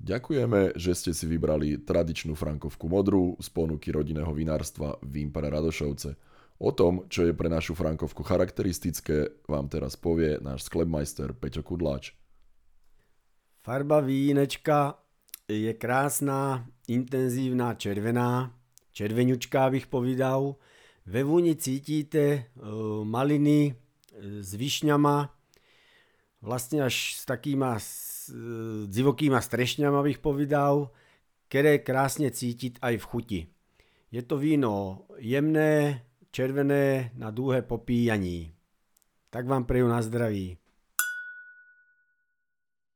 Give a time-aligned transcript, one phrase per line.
[0.00, 6.16] Ďakujeme, že ste si vybrali tradičnú frankovku modrú z ponuky rodinného vinárstva Vimpare Radošovce.
[6.60, 12.16] O tom, čo je pre našu frankovku charakteristické, vám teraz povie náš sklepmajster Peťo Kudláč.
[13.60, 14.96] Farba vínečka
[15.44, 18.56] je krásná, intenzívna, červená,
[18.96, 20.56] červeňučká bych povídal.
[21.04, 25.28] Ve vúni cítite uh, maliny uh, s višňama,
[26.40, 27.76] vlastne až s takýma
[28.86, 30.94] divokýma strešňama bych povedal,
[31.50, 33.40] ktoré krásne cítiť aj v chuti.
[34.10, 38.54] Je to víno jemné, červené na dúhé popíjaní.
[39.30, 40.58] Tak vám preju na zdraví.